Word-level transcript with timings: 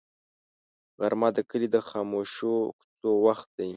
غرمه 0.99 1.29
د 1.35 1.39
کلي 1.49 1.67
د 1.75 1.77
خاموشو 1.87 2.53
کوڅو 2.79 3.11
وخت 3.25 3.47
دی 3.57 3.69